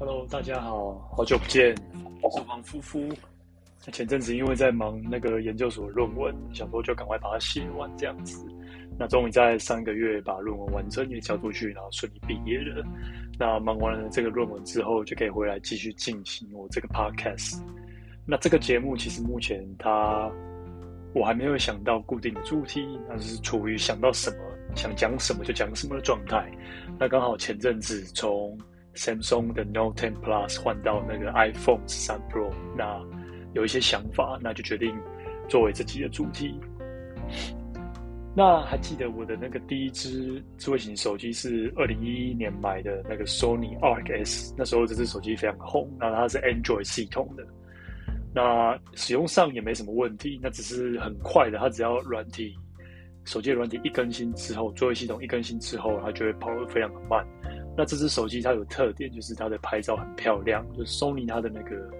[0.00, 1.74] Hello，大家好，好久不见，
[2.22, 3.06] 我是黄夫夫。
[3.92, 8.42] 前阵子因为在忙那个研究所论文，想说就赶快把它写完这样子。
[8.98, 12.82] 那终于在上个月把论文完成，也交出去，然后顺利毕业了。
[13.38, 17.60] 那忙完了这个论文之后，就可以回来继续进行我这个 podcast。
[18.24, 20.32] 那这个节目其实目前它
[21.14, 24.36] 我还没有想到固定的主题，那是处于想到什么
[24.74, 26.50] 想讲什么就讲什么的状态。
[26.98, 28.58] 那刚好前阵子从
[29.00, 33.00] Samsung 的 Note 10 Plus 换到那个 iPhone 13 Pro，那
[33.54, 34.94] 有一些想法，那就决定
[35.48, 36.54] 作为这集的主题。
[38.36, 47.44] 那还记得我的那个第一支智慧型手机是二零一一年买的那个 Sony Arc S，那时候这支手机非常红，那它是 Android 系统的，
[48.34, 52.54] 那使用上也没什么问题，那只是很快的，它只要软体
[53.24, 57.26] 手机的软体一更新之后，作业系统一更新之后，它就会跑得非常的慢。
[57.80, 61.90] 那这只手机它有特点，就是它的拍照很漂亮，就是 Sony 它的那个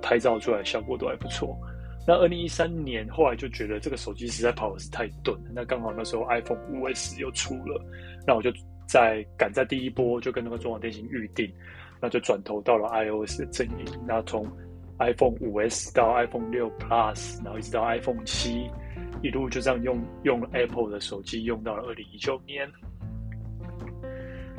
[0.00, 1.58] 拍照出来效果都还不错。
[2.06, 7.84] 那二零一三年后来就觉得这个手机实在跑的是太钝，那刚好那时候 iPhone 五 S 又出了，
[8.24, 8.48] 那我就
[8.86, 11.52] 在赶在第一波就跟那个中网电信预定，
[12.00, 13.84] 那就转投到了 iOS 的阵营。
[14.06, 14.46] 那从
[15.00, 18.70] iPhone 五 S 到 iPhone 六 Plus，然后一直到 iPhone 七，
[19.20, 22.70] 一路就这样用用了 Apple 的手机用到了二零一九年。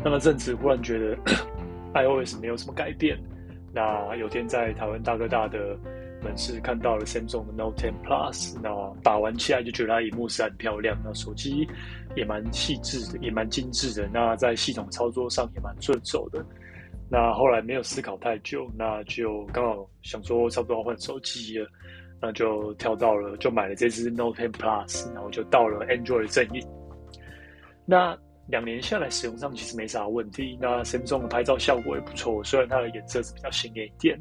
[0.06, 1.18] 那么阵子忽然觉得
[2.00, 3.18] iOS 没有什么改变。
[3.74, 5.76] 那有天在台湾大哥大的
[6.24, 8.70] 门市看到了 Samsung 的 Note 10 Plus，那
[9.02, 11.68] 打完起来就觉得它萤幕是很漂亮，那手机
[12.16, 14.08] 也蛮细致的，也蛮精致的。
[14.14, 16.46] 那在系统操作上也蛮顺手的。
[17.10, 21.68] 那后来没有思考太久，那就刚好想说差不多要换手机了，
[22.22, 26.64] 那就跳到了，就买了这支 Note 10 Plus，然后就到了 Android 阵营。
[27.88, 28.16] 那
[28.48, 30.58] 两年下来，使用上其实没啥问题。
[30.62, 34.18] 那 Samsung 的拍照效果也不错，虽然它的颜色是比较鲜艳一点。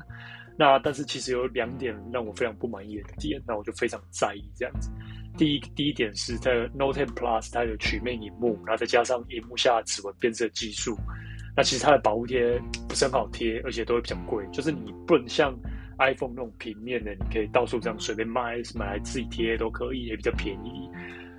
[0.56, 4.88] 那但是其实有两点让我非常不满意的点，那我就非常在意这样子。
[5.36, 10.96] 第一，第一点是它的 Note 10 Plus 它有曲面荧幕，然后再加上荧幕下指纹辨识技术。
[11.56, 12.56] 那其实它的保护贴
[12.88, 14.46] 不是很好贴，而且都会比较贵。
[14.52, 15.52] 就是你不能像
[15.98, 20.88] iPhone 那种平面的，你可以到处这样随便买，买来自己贴都可以，也比较便宜。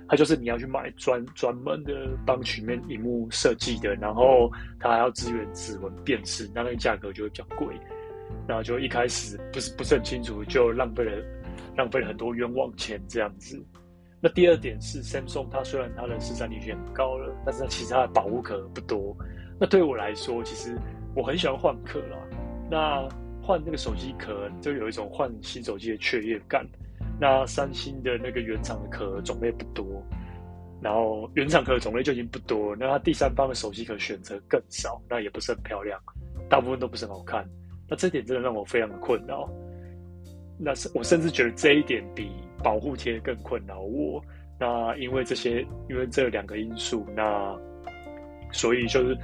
[0.08, 7.74] 它就是你要去买专专门的帮曲面荧幕设计的，然后它还要支援指纹辨识，那那个价格就会比较贵。
[8.46, 11.12] 然后就一开始不是不是很清楚，就浪费了
[11.76, 13.60] 浪费了很多冤枉钱这样子。
[14.20, 19.16] 那第二点是 Samsung，它虽然它的市占率很高了，但是它其实它的保护壳不多。
[19.60, 20.76] 那对我来说，其实
[21.14, 22.18] 我很喜欢换壳啦。
[22.70, 23.08] 那
[23.42, 26.66] 换那个手机壳，就有一种换新手机的雀跃感。
[27.18, 30.02] 那三星的那个原厂的壳种类不多，
[30.82, 36.00] 然后原厂壳种类就已经不多，那它第三方的手机壳选择更少，那也不是很漂亮，
[36.48, 37.48] 大部分都不是很好看。
[37.88, 39.48] 那这点真的让我非常的困扰。
[40.58, 42.30] 那是我甚至觉得这一点比
[42.64, 44.22] 保护贴更困扰我。
[44.58, 47.54] 那因为这些，因为这两个因素，那
[48.52, 49.16] 所以就是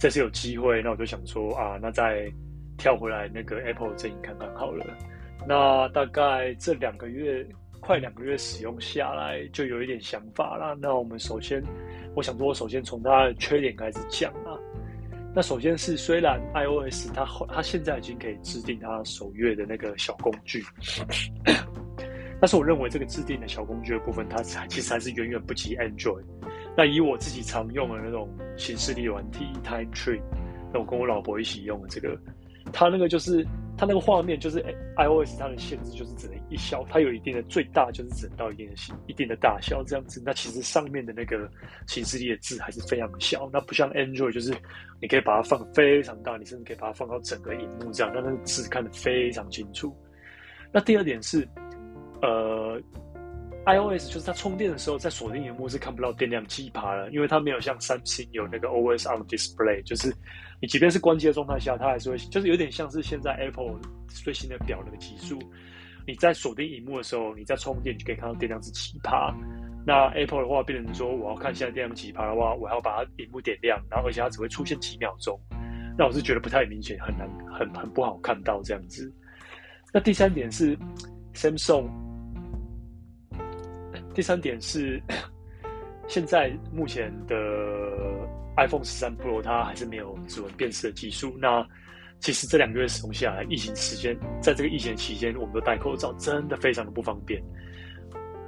[0.00, 2.28] 这次有机会，那我就想说啊，那再
[2.76, 4.84] 跳回来那个 Apple 阵营看看好了。
[5.46, 7.44] 那大概这两个月，
[7.80, 10.76] 快两个月使用下来，就有一点想法啦。
[10.80, 11.62] 那我们首先，
[12.14, 14.54] 我想说，我首先从它的缺点开始讲啊。
[15.34, 20.62] 那首先是，虽然 iOS 它它现在已经可以制定它首页的那个小工具，
[22.40, 26.22] 但是我认为这个制定的小工具的部分，它其实还是远远不及 Android。
[26.76, 30.20] 那以我自己常用的那种行事历软体 Time Tree，
[30.72, 32.16] 那我跟我老婆一起用的这个，
[32.72, 33.46] 它那个就是。
[33.80, 34.62] 它那个画面就是
[34.98, 38.74] iOS，它的限制就是只能一小，它有一定的最大就是只能到一定的
[39.06, 40.22] 一定的大小这样子。
[40.22, 41.50] 那其实上面的那个
[41.86, 44.54] 显示力的字还是非常小，那不像 Android，就是
[45.00, 49.96] 你可以把它放非常大，你甚至可以把它放到整个荧幕这样，那那个字看得非常清楚。
[50.70, 51.48] 那第二点是，
[52.20, 52.78] 呃
[53.66, 60.14] ，iOS 就是它充电的时候在锁定荧幕是看不到电量几趴了，因为它没有像三星有那个 Always On Display，就是。
[60.62, 65.38] 你即便是关机的状态下，它还是会，就是有点像是现在 Apple 最新的表那个技术。
[66.06, 69.34] 你在锁定荧幕的时候，你在充电就可以看到电量是几趴。
[69.86, 75.40] 那 Apple 的话，变成说我要看现在电量几趴的话，我还要把它荧幕点亮，然后而且它只会出现几秒钟。
[75.96, 77.26] 那我是觉得不太明显，很难，
[77.58, 79.10] 很很不好看到这样子。
[79.94, 80.76] 那第三点是
[81.32, 81.88] Samsung，
[84.14, 85.02] 第三点是
[86.08, 87.36] 现在目前的。
[88.56, 91.34] iPhone 十三 Pro 它还是没有指纹辨识的技术。
[91.40, 91.66] 那
[92.18, 97.40] 其实这两个月使用下来，疫情时间，在这个疫情期间，我们都戴口罩，真的非常的不方便。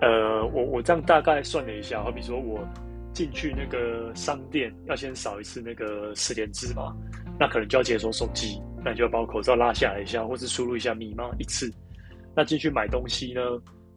[0.02, 2.60] 呃，我我这样大概算了一下，好比说我
[3.14, 6.94] 进去那个商店要先扫一次那个实联制嘛，
[7.38, 11.72] 那可能就要解锁手机，那就要把口罩拉下来一下，或是输入一下密码一次。
[12.36, 13.40] 那进去买东西呢，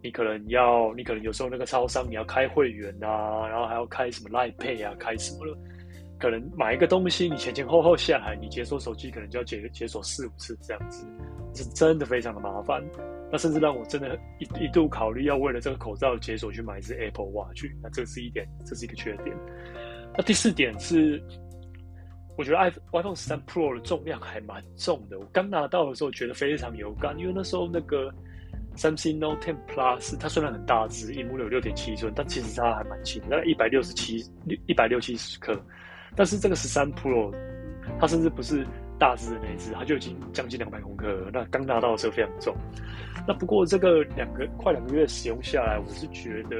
[0.05, 5.57] 你可能要，你可能有时候那个超商你要开会员啊，然后还要开什么 lip 啊，开什么了，
[6.19, 11.07] 可能买一个东西你前前后后下来，你解锁手机可能就要解解锁四五次这样子，
[11.55, 12.83] 是真的非常的麻烦。
[13.31, 19.35] 那甚至让我真的一一度考虑要为了这个口罩解锁去买一只 Apple Watch，那这是一点，这是一个缺点。
[20.15, 21.19] 那第四点是。
[22.37, 22.57] 我觉得
[22.91, 25.17] iPhone 十三 Pro 的重量还蛮重的。
[25.17, 28.13] 我刚拿到的时候觉得非常有感，因为那时候那个
[28.75, 34.23] 三星 Note 10 Plus 它虽然很大只，萤幕有六点七寸，但其实它还蛮轻，大概一百六十七
[34.67, 35.59] 一百六七十克。
[36.15, 37.33] 但是这个十三 Pro
[37.99, 38.65] 它甚至不是
[38.99, 41.29] 大只的那只，它就已经将近两百公克。
[41.33, 42.55] 那刚拿到的时候非常重。
[43.27, 46.57] 那不过这个两个快两个月使用下来，我是觉得。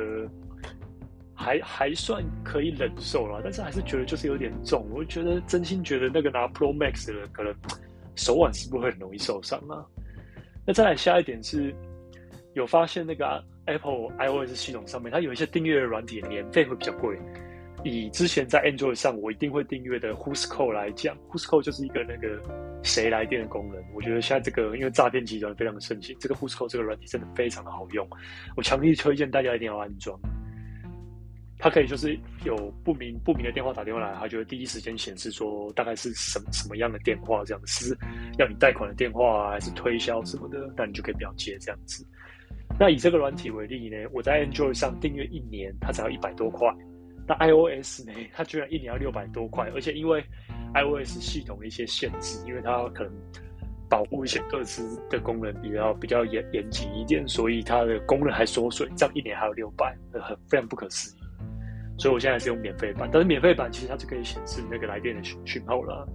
[1.37, 4.87] 还还算可以忍受了，但是还是觉得就是有点重。
[4.89, 7.53] 我觉得真心觉得那个拿 Pro Max 的，可能
[8.15, 9.83] 手腕是不是会很容易受伤啊？
[10.65, 11.75] 那再来下一点是，
[12.55, 17.17] 有发现那个 Apple iOS 系统上面，它有一些订阅的软体年费会比较贵。
[17.83, 22.41] 以之前在 Android 上我一定会订阅的 Who's Call 来讲，Who's Call 就是一个那个
[22.81, 23.83] 谁来电的功能。
[23.93, 28.07] 我觉得现在这个因为诈骗集团非常的盛行，这个 Who's Call 这个软体真的非常的好用，
[28.55, 30.19] 我强力推荐大家一定要安装。
[31.59, 37.97] 它可以就是有不明不明的电话打电话来，它就会第一时间显示说大概是什么什么样的电话，这样子是
[38.39, 42.05] 要你贷款的电话啊，还是推销什么的，那你就可以不要接这样子。
[42.77, 46.67] 那以这个软体为例呢，我在 Android 上订阅一年，它只要一百多块。
[47.27, 50.23] 那 iOS 呢，它居然一年要六百多块，而且因为
[50.73, 53.13] iOS 系统的一些限制，因为它可能
[53.89, 61.21] 保护一些个资的功能比较比较严严谨一点，所以它的功能还缩水，这样一年还有六百，很非常不可思议。
[61.97, 66.05] 所以我现在是用免费版，但是免费版其实它就可以显示那个来电的讯讯号了，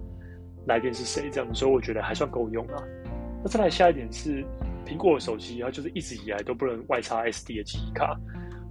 [0.67, 2.83] 来电是谁这样，所以我觉得还算够用啊。
[3.43, 4.45] 那再来下一点是，
[4.85, 8.19] 苹果手机它就是一直以来都不能外插 SD 的记忆卡。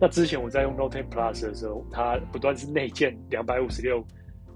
[0.00, 4.04] 那之前我在用 Note 10 Plus 的时候，它不断是内建两百五十六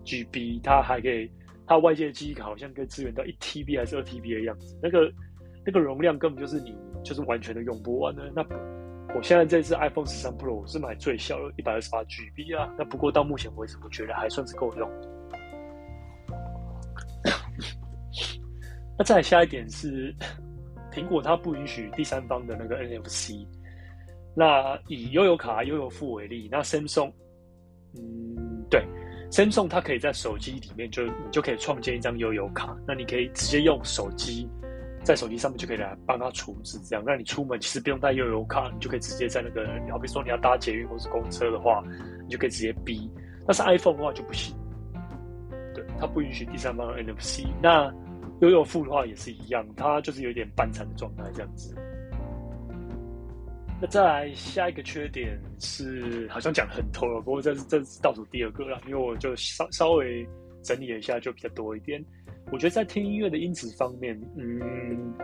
[0.04, 1.30] GB，它还可以，
[1.66, 5.12] 它外界的记忆卡好像可以支援到一 TB 还是二 TB 的样子，那个
[5.64, 8.44] 那个容量根本就是你就是完全的用不完的那。
[9.16, 12.68] 我现在这次 iPhone 十三 Pro 我是买最小的，一百二十八 GB 啊。
[12.76, 14.90] 那不过到目前为止，我觉得还算是够用。
[18.98, 20.12] 那再下一点是，
[20.94, 23.46] 苹果它不允许第三方的那个 NFC。
[24.37, 27.12] 那以悠游卡、悠游付为例，那 Samsung，
[27.96, 28.85] 嗯，对
[29.31, 34.49] ，Samsung 它可以在手机里面就你就可以创建一张悠游卡，那你可以直接用手机。
[35.05, 41.85] 在手机上面就可以来帮他处置，这样，那你出门其实不用带悠游卡，你就可以直接在那个，好比说你要搭捷运或是公车的话，
[42.25, 43.11] 你就可以直接逼。
[43.46, 44.56] 但是 iPhone 的话就不行，
[45.75, 47.46] 对，它不允许第三方的 NFC。
[47.62, 47.93] 那
[48.40, 51.75] 悠游付的话也是一样，它就是有点半残的状态这样子。
[53.81, 60.26] 那再来下一个缺点是，好像讲很多了，不过这是这是倒数第二个了，因为我就稍稍微
[60.62, 62.02] 整理了一下，就比较多一点。
[62.52, 65.14] 我觉得在听音乐的音质方面，嗯，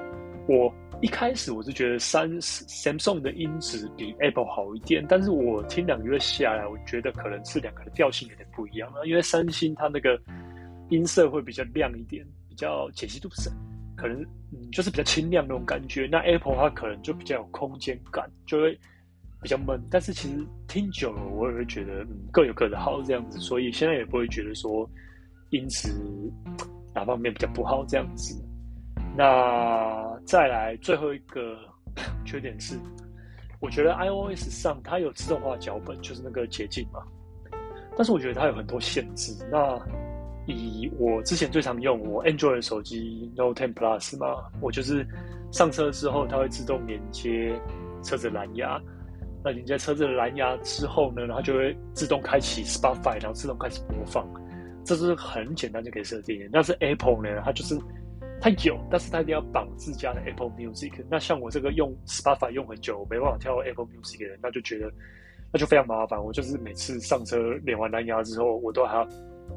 [0.49, 9.05] 我一开始我是觉得三 Samsung 的音质比 Apple 好一点，但是我听两个月下来，我觉得可能是两个的调性有点不一样啊。
[9.05, 10.21] 因为三星它那个
[10.89, 12.27] 音色会比较亮一点，
[12.61, 13.51] 较解析度是
[13.97, 16.07] 可能嗯就是比较清亮那种感觉。
[16.11, 18.79] 那 Apple 它可能就比较有空间感，就会
[19.43, 19.83] 比较闷。
[19.91, 24.89] 但是其实听久了，我也会觉得嗯各有各的好这样子，所以现在也不会觉得说
[25.51, 25.89] 音质。
[26.93, 27.85] 哪方面比较不好？
[27.87, 28.35] 这样子，
[29.17, 31.57] 那再来最后一个
[32.27, 32.77] 缺点是，
[33.61, 37.01] 我觉得 iOS 上它有自动化脚本，就是那个捷径嘛。
[37.97, 39.33] 但是我觉得它有很多限制。
[39.53, 39.79] 那
[40.47, 45.07] 以我之前最常用我 Android 手机 Note 10 Plus 嘛，我就是
[45.53, 47.55] 上车之后，它会自动连接
[48.03, 48.81] 车子蓝牙。
[49.43, 54.27] 那连接车子的蓝牙之后呢，它就会自动开启 Spotify，然后自动开始播放。
[54.85, 57.79] 这是很简单就可以设定，但是 Apple 呢，它就是
[58.41, 60.93] 它有，但是它一定要绑自家的 Apple Music。
[61.09, 64.93] 那像我这个用 Spotify 用很久，没办法跳 Apple Music 的人，那就觉得
[65.53, 66.23] 那就非常麻烦。
[66.23, 69.09] 我就是每次上车连完蓝牙之后，我都还要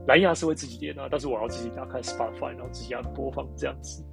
[0.08, 4.04] 蓝牙是会自己连啊，但是我要自己打开 Spotify，然后自己要播放这样子。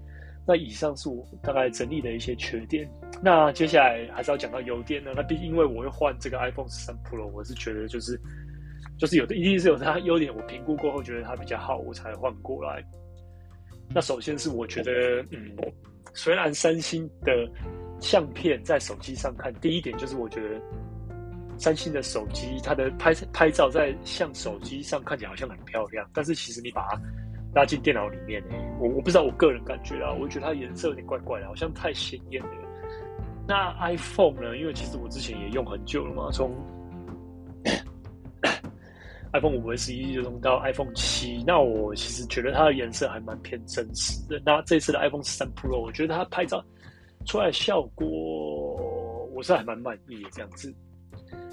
[0.46, 2.88] 那以上是我大概整理的一些缺点。
[3.22, 5.12] 那接下来还是要讲到优点呢。
[5.14, 8.20] 那毕竟因为我要换这个 iPhone 13 Pro，我是觉得就是。
[8.98, 10.34] 就是有的，一定是有它优点。
[10.34, 12.84] 我评估过后觉得它比较好，我才换过来。
[13.94, 15.56] 那首先是我觉得，嗯，
[16.12, 17.32] 虽然三星的
[17.98, 20.60] 相片在手机上看，第一点就是我觉得
[21.60, 27.00] 三星的手机它的拍拍照在像手机上看起来好像很漂亮，但是其实你把它
[27.54, 28.42] 拉进电脑里面、
[28.80, 32.50] 我我不知道我个人感觉啊，我觉得它颜色有点怪怪的，好像太鲜艳了。
[33.46, 34.56] 那 iPhone 呢？
[34.56, 36.54] 因为其实我之前也用很久了嘛，从
[39.34, 41.42] iPhone 五、十一就用到 iPhone 七。
[41.46, 44.40] 那我其实觉得它的颜色还蛮偏真实的。
[44.46, 46.64] 那这次的 iPhone 十三 Pro，我觉得它拍照
[47.26, 48.06] 出来的效果，
[49.34, 50.72] 我是还蛮满意的这样子。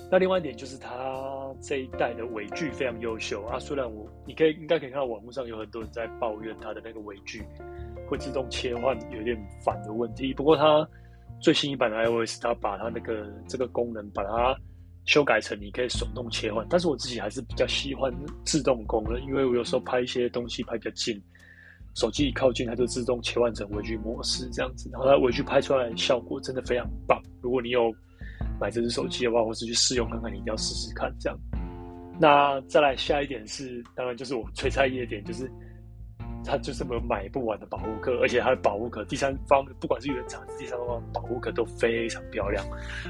[0.09, 3.59] 那另外一点就是它这一代的微距非常优秀啊。
[3.59, 7.43] 虽然我你可以应该可以看到网络上有很多人在抱怨它的那个微距
[8.07, 10.87] 会自动切换有点烦的问题，不过它
[11.41, 14.57] 最新一版的 iOS 它把它那个这个功能把它
[15.05, 18.13] 修改成你可以手动切换，但是我自己还是比较喜欢
[18.45, 21.21] 自动功能，因为我有时候拍一些东西拍比较近，
[21.95, 27.21] 手机一靠近它就自动切换成微距模式这样子，然后它微距拍出来的效果真的非常棒。
[27.41, 27.93] 如果你有
[28.59, 31.37] 买这只手机的话，或是去试用看看，你一定要试试看这样。
[32.19, 35.47] 那再来下一点是，当然就是我最在意的点，就是
[36.43, 42.65] 它就是没有买不完的保护壳，而且它的保护壳第三方不管是原厂还是第三方保护壳都非常漂亮。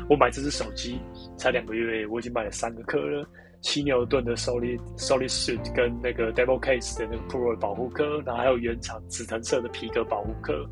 [0.10, 1.00] 我买这只手机
[1.38, 3.26] 才两个月，我已经买了三个壳了：
[3.62, 10.70] 七牛顿的 Solid Solid Suit 跟那个 Devil Case 的那个 Pro 的保护壳，然后还有原厂紫藤色的皮革保护壳。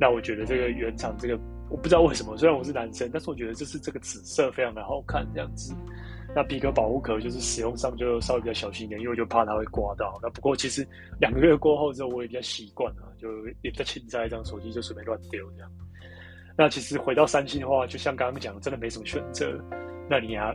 [0.00, 1.38] 那我觉得这个原厂这个。
[1.70, 5.74] 我不知道为什么，虽然我是男生，但是我觉得就是这个紫色非常的好看，这样子。
[6.34, 10.18] 那皮革保护壳就是使用上就稍微比较小心一点，因为我就怕它会刮到。
[10.22, 10.86] 那不过其实
[11.20, 13.28] 两个月过后之后，我也比较习惯了，就
[13.62, 15.70] 也比较轻在一张手机就随便乱丢这样。
[16.56, 19.58] 那其实回到三星的话，就像刚刚讲，真的没什么选择。
[20.08, 20.54] 那你啊，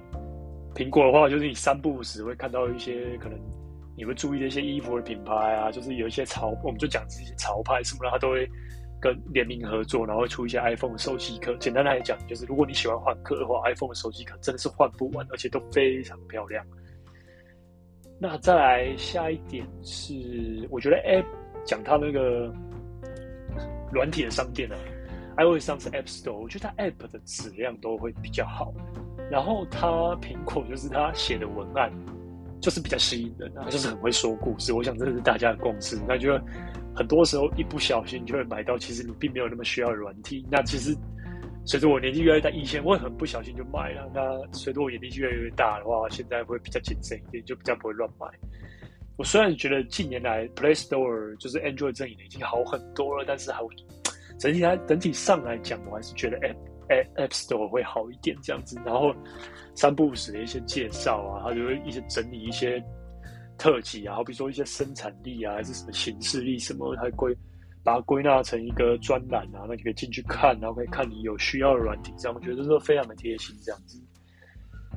[0.75, 3.39] 苹果的话，就是你三不五时会看到一些可能
[3.97, 8.49] 你会注意的一些衣服的品牌啊，就是有一些潮，我们就讲这些潮牌什么的，它都会。
[9.03, 11.53] 跟联名合作，然后出一些 iPhone 的手机壳。
[11.57, 16.65] 简单来讲，就是如果你喜欢换壳的话，iPhone 的手机壳真的是换不完，而且都非常漂亮。
[18.17, 20.13] 那再来下一点是，
[20.71, 21.25] 我觉得 App
[21.65, 22.49] 讲它那个
[23.91, 24.75] 软体的商店呢、
[25.35, 28.73] 啊、iOS 上是 App Store，我觉得它 App 的质量都会比较好。
[29.29, 29.89] 然后它
[30.21, 31.91] 苹果就是它写的文案
[32.61, 34.71] 就是比较吸引人，然后就是很会说故事。
[34.71, 36.39] 我想这是大家的共识，那就。
[36.95, 40.45] 很多时候一不小心就会买到，其实你并没有那么需要软体。
[40.51, 40.95] 那其实
[41.65, 44.11] 随着我年纪越来越大，以前我会很不小心就买了。
[44.13, 44.21] 那
[44.51, 48.27] 随着我年纪越来越大的话，现在会比较谨慎一点，就比较不会乱买。
[49.17, 53.61] 我虽然觉得近年来 Play Store 就是 Android 阵营已经好很多了，但是还
[54.37, 58.79] 整体来整体上来讲，我还是觉得 App App Store 会好一点这样子。
[58.85, 59.13] 然后
[59.73, 62.83] 三不五时的一些介绍啊，他就会一些整理一些。
[63.57, 67.35] 特辑啊，好比说一些生产力啊，还是什么形式力什么，它归
[67.83, 74.01] 把它归纳成一个专栏啊，那你可以进去看，然后可以看你有需要的软体，这样我觉得这是非常的贴心这样子。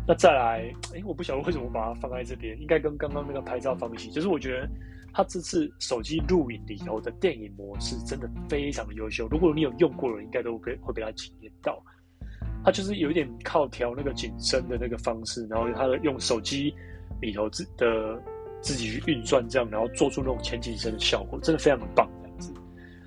[0.06, 4.68] 那再来，哎，我不晓得为什么把它放在这边，应该跟刚刚那个拍照放一起，就是我觉得
[5.12, 11.82] 它这次手机录影里头的电影模式真的非常的优秀，如果你有用过的人，应该都会会被它惊艳到。
[12.64, 16.72] 它就是有一点靠调那个景深的那个方式，然后它的用手机
[17.20, 18.20] 里头自的。
[18.66, 22.52] 自己去运算这样，然后做出那种前景深的效果，真的非常的棒这样子。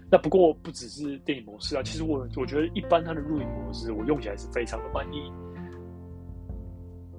[0.09, 5.29] 那不过不只是电影模式啊，其实我我觉得一般它的录影模式，我用起来是非常的满意。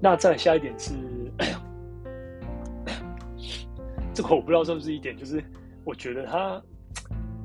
[0.01, 0.95] 那再下一点是，
[4.15, 5.45] 这个我不知道是不是一点，就是
[5.85, 6.59] 我觉得它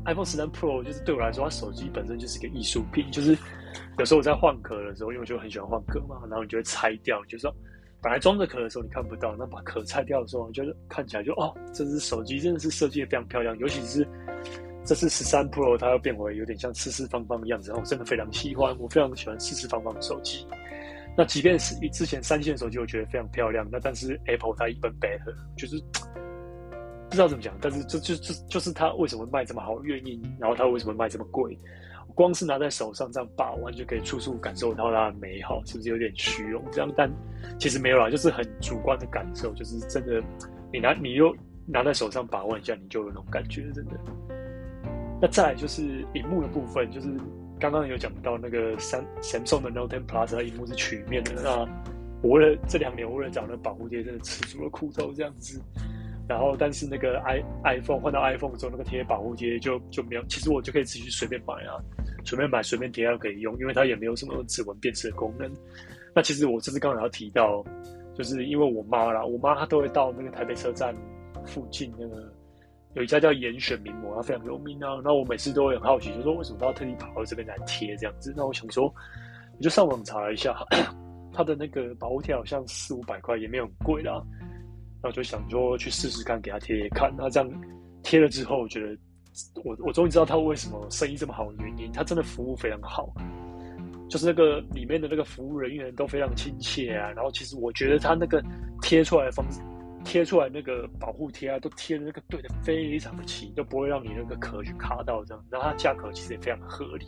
[0.05, 3.11] iPhone 十三 Pro 就是对我来说，它手机本身就是一个艺术品。
[3.11, 3.37] 就是
[3.99, 7.53] 有时候我在换壳的时候，因为我就很喜欢换壳嘛，然后你就会拆掉，就是说。
[8.05, 13.57] 本来装着壳的时候你看不到，那把壳拆掉的时候，你觉得看起来就哦，这只手机真的是设计的非常漂亮。
[13.57, 14.07] 尤其是
[14.85, 18.77] 这是十三 Pro，它要变回有点像四四方方的样子，然后我真的非常喜欢。
[18.77, 20.45] 我非常喜欢四四方方的手机。
[21.17, 23.67] 那即便是之前三线手机，我觉得非常漂亮。
[23.71, 25.83] 那但是 Apple 它一本 better，就是
[27.09, 31.57] 不知道怎么讲，但是就就就就是它为什么卖这么好，原因，然后它为什么卖这么贵？
[32.13, 36.63] 光是拿在手上这样把玩，就可以处处感受到它的美好，是不是有点虚荣？
[36.71, 37.11] 这样，但
[37.59, 40.21] 其实没有啦，就是很主观的感受，就是真的，
[40.71, 41.35] 你拿你又
[41.65, 43.91] 拿在手上把玩一下，你就有那种感觉，真的。
[45.21, 47.07] 那再来就是荧幕的部分，就是
[47.59, 51.31] 刚刚有讲到那个三 Samsung 的 Note 10 Plus，它荧幕是曲面的。
[51.41, 51.67] 那
[52.21, 55.61] 我为了这两年，我为了找那保护贴，真的吃足了苦头，这样子。
[56.27, 60.23] 然后，但是那个 i iPhone 换到 iPhone 之后，那个贴保护贴就就没有。
[60.25, 61.77] 其实我就可以自己随便买啊，
[62.23, 65.51] 随便买随便贴，它可以用，因为它也没有什么指纹辨识的功能。
[66.15, 67.63] 那其实我这次刚才要提到，
[68.15, 70.95] 就是因为我妈啦，我妈她都会到那个台北车站
[71.45, 72.33] 附近那个
[72.95, 74.99] 有一家叫严选名模，它非常有名啊。
[75.03, 78.33] 那我每次都会很好奇，就说为什么她要特地跑到这边来贴这样子？
[78.35, 78.85] 那我想说，
[79.57, 80.55] 我就上网查了一下，
[81.31, 84.19] 它的那个保护贴好像四五百块，也没有很贵啦。
[85.05, 87.13] 然后就想说去试试看，给他贴贴看。
[87.15, 87.47] 那这样
[88.01, 88.97] 贴了之后，我觉得
[89.63, 93.13] 我我终于知道他为什么生意这么好的原因，他真的服务非常好，
[94.09, 97.11] 就是那个里面的那个服务人员都非常亲切啊。
[97.11, 98.43] 然后其实我觉得他那个
[98.81, 99.61] 贴出来的方式，
[100.03, 105.45] 贴出来那个保护贴啊，都贴的那个对的非常的齐，都不会让你那个壳去卡到这样。
[105.51, 107.05] 然后它价格其实也非常的合理，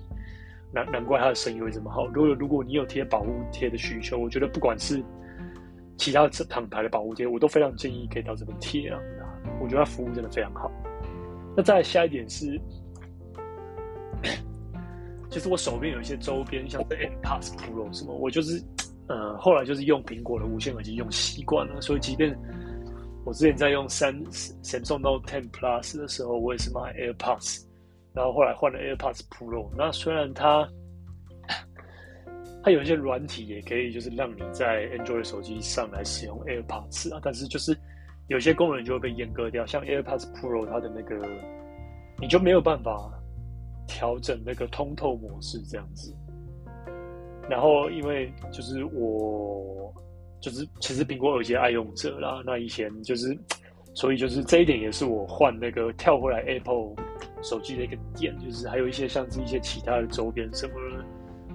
[0.71, 2.05] 难难怪它的生意会这么好。
[2.09, 5.03] 如果如果你有贴保护贴的需求，我觉得不管是
[5.97, 8.99] 其他的厂牌的保护贴，我都非常建议可以到这边贴啊。
[9.59, 10.71] 我觉得它服务真的非常好。
[11.55, 12.59] 那再下一点是，
[15.31, 18.63] 其实我手边有一些周边，像是 AirPods Pro 什么，我就是
[19.07, 22.37] 呃后来就是用苹果的无线耳机用习惯了，所以即便
[23.25, 27.65] 我之前在用三 Samsung Note 10 Plus 的时候，我也是买 AirPods，
[28.13, 29.67] 然后后来换了 AirPods Pro。
[29.75, 30.69] 那虽然它
[32.67, 37.73] 它有一些软体也可以，就是让你在 Android 手机上来使用 AirPods 啊，但是就是
[38.27, 41.25] 有些功能就会被阉割掉，像 AirPods Pro 它的那个，
[42.19, 43.09] 你就没有办法
[43.87, 46.13] 调整那个通透模式这样子。
[47.49, 49.93] 然后因为就是我
[50.41, 53.33] 就是其实苹果耳机爱用者啦，那以前就是
[53.93, 56.97] 所以就是这一点也是我换那个跳回来 Apple
[57.41, 60.73] 手机的一个点，就是还有一些像是一些其他的周边什么。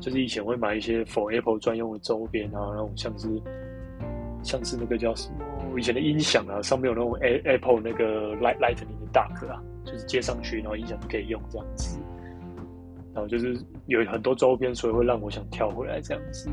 [0.03, 3.29] 就是以前会买一些 for Apple 专用的周边啊，那种像是
[4.43, 12.01] 像是那个叫什么，以前的音响啊，上面有那种 A Apple 那个 Light Lightning 的大壳啊，就是接上去，然后音响就可以用这样子。
[13.15, 13.57] 然后就是
[13.87, 16.51] 有很多周边，所以会让我想跳回来这样子。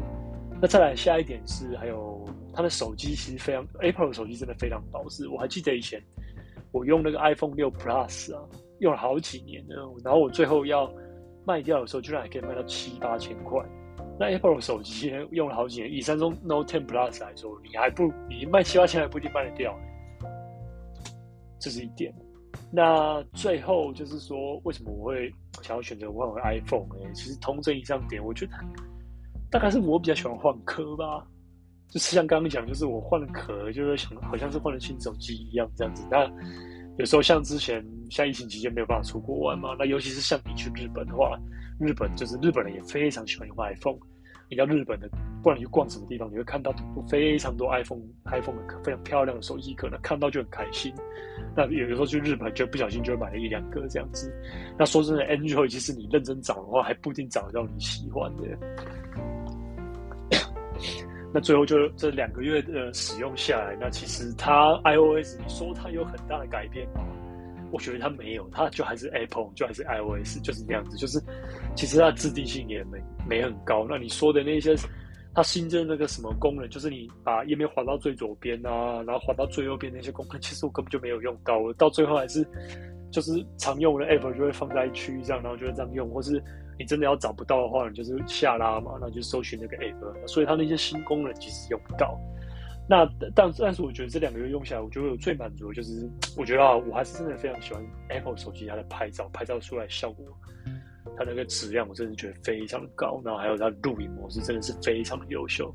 [0.61, 5.27] 那再来下一点是，还有他的手机其实非常 Apple 的手机真的非常保值。
[5.27, 5.99] 我还记得以前
[6.71, 8.43] 我用那个 iPhone 六 Plus 啊，
[8.77, 10.87] 用了好几年呢，然后我最后要。
[11.49, 13.59] 卖掉的时候，居然还可以卖到七八千块。
[14.19, 19.75] 那 Apple 手机用了好几年，以三星 Note 10 Plus 来说，你还不你卖七八千还不一定卖得掉。
[21.59, 22.13] 这是一点。
[22.71, 25.33] 那最后就是说，为什么我会
[25.63, 27.11] 想要选择换回 iPhone 呢？
[27.15, 28.51] 其实同整以上点，我觉得
[29.49, 31.25] 大概是我比较喜欢换壳吧。
[31.89, 36.05] 就是像刚刚讲，就是我换了壳，就是想好像是换了新手机一样这样子。
[36.11, 36.29] 那
[36.99, 41.39] 有时候像之前，像疫情期间没有办法出国玩嘛，那尤其是像你去日本的话，
[41.79, 43.97] 日本就是日本人也非常喜欢用 iPhone。
[44.49, 45.07] 你到日本的，
[45.37, 46.73] 不管你去逛什么地方，你会看到
[47.07, 50.93] 非常多 iPhone、iPhone 的非常漂亮的手机壳，那看到就很开心。
[51.55, 54.29] 那有的时候去日本就不小心就会买了一两个这样子。
[54.77, 58.43] 那说真的，Android 其实你认真找的话，还不一定找得到你喜欢的。
[61.33, 67.05] 那最后就这两个月的使用下来，那其实它 iOS 你说它有很大的改变吗？
[67.71, 70.97] 我觉得它没有，它就还是 Apple，就还是 iOS，就是这样子。
[70.97, 71.21] 就是
[71.75, 73.85] 其实它的自定性也没没很高。
[73.87, 74.75] 那你说的那些，
[75.35, 81.59] 它新增那个什么功能，就是你把页面滑到最左边啊，然后滑到最右边那些功能，其实我根本就没有用到。
[81.59, 82.43] 我到最后还是
[83.11, 86.43] 就是常用的 App 就会放在区域上，然后就会这样用，或是。
[86.81, 90.25] 你真的要找不到的话，你就是下拉嘛，那就搜寻那个 app。
[90.25, 92.17] 所以它那些新功能其实用不到。
[92.87, 100.25] 那但但是我觉得这两个月用下来，我觉得我最满足的就是，我觉得啊，我还是真的非常喜欢 Apple 手机它的拍照，拍照出来效果，
[101.17, 103.21] 它那个质量我真的觉得非常的高。
[103.25, 105.69] 然后还有它的录影模式真的是非常的优秀。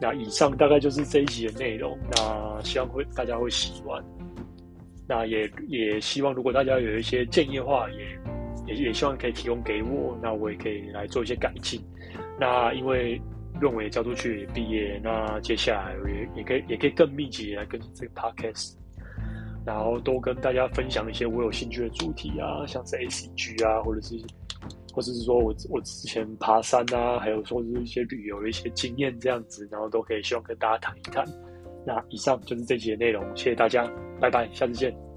[0.00, 1.96] 那以上大概就是这一集的内容。
[2.16, 4.04] 那希望会大家会喜欢。
[5.08, 8.18] 那也也希望如果大家有一些建议的话，也。
[8.66, 11.80] 也也希望可以提供给我，那我也可以来做一些改进。
[12.38, 13.18] 那因为
[13.62, 18.74] 论文也交出去，也毕业，那接下来我也也可以也可以更密集来跟这个 podcast，
[19.64, 24.16] 然后多跟大家分享一些我有兴趣的主题啊，像是 ACG 啊，或者是
[24.92, 31.24] 或者是说我我之前爬山啊，还有说是一些旅游的一些经验这样子，然后都可以希望跟大家谈一谈。
[31.88, 35.07] 那以上就是这期的内容，谢谢大家，拜拜，下次见。